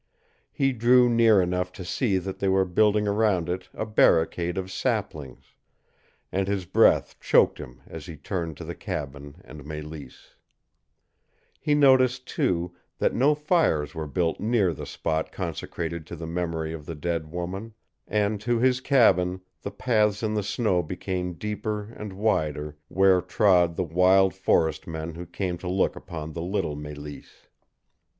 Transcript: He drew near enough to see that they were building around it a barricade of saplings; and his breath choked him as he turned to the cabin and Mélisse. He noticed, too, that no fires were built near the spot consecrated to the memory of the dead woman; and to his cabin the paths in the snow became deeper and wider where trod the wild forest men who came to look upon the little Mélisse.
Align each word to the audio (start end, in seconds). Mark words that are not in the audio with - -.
He 0.51 0.73
drew 0.73 1.07
near 1.09 1.39
enough 1.43 1.71
to 1.73 1.85
see 1.85 2.17
that 2.17 2.39
they 2.39 2.47
were 2.47 2.65
building 2.65 3.07
around 3.07 3.49
it 3.49 3.69
a 3.71 3.85
barricade 3.85 4.57
of 4.57 4.71
saplings; 4.71 5.53
and 6.31 6.47
his 6.47 6.65
breath 6.65 7.19
choked 7.19 7.59
him 7.59 7.81
as 7.85 8.07
he 8.07 8.17
turned 8.17 8.57
to 8.57 8.63
the 8.63 8.73
cabin 8.73 9.39
and 9.45 9.63
Mélisse. 9.63 10.33
He 11.59 11.75
noticed, 11.75 12.25
too, 12.25 12.73
that 12.97 13.13
no 13.13 13.35
fires 13.35 13.93
were 13.93 14.07
built 14.07 14.39
near 14.39 14.73
the 14.73 14.87
spot 14.87 15.31
consecrated 15.31 16.07
to 16.07 16.15
the 16.15 16.25
memory 16.25 16.73
of 16.73 16.87
the 16.87 16.95
dead 16.95 17.31
woman; 17.31 17.75
and 18.07 18.41
to 18.41 18.57
his 18.57 18.81
cabin 18.81 19.41
the 19.61 19.69
paths 19.69 20.23
in 20.23 20.33
the 20.33 20.41
snow 20.41 20.81
became 20.81 21.33
deeper 21.33 21.91
and 21.95 22.13
wider 22.13 22.75
where 22.87 23.21
trod 23.21 23.75
the 23.75 23.83
wild 23.83 24.33
forest 24.33 24.87
men 24.87 25.13
who 25.13 25.27
came 25.27 25.59
to 25.59 25.67
look 25.69 25.95
upon 25.95 26.33
the 26.33 26.41
little 26.41 26.75
Mélisse. 26.75 27.45